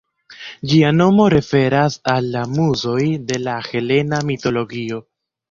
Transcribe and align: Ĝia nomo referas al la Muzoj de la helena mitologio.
Ĝia 0.69 0.87
nomo 1.01 1.27
referas 1.33 1.97
al 2.15 2.31
la 2.37 2.41
Muzoj 2.55 3.05
de 3.33 3.39
la 3.45 3.59
helena 3.69 4.23
mitologio. 4.33 5.01